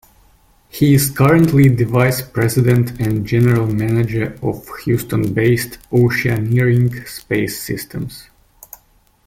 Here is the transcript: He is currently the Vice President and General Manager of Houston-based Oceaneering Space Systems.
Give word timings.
He 0.69 0.95
is 0.95 1.11
currently 1.11 1.69
the 1.69 1.83
Vice 1.83 2.23
President 2.23 2.99
and 2.99 3.23
General 3.23 3.67
Manager 3.67 4.35
of 4.41 4.67
Houston-based 4.83 5.77
Oceaneering 5.91 7.07
Space 7.07 7.61
Systems. 7.61 8.27